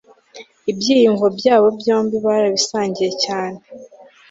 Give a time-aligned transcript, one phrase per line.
[0.71, 3.59] ibyiyumvo byabo byombi barabisangiye cyane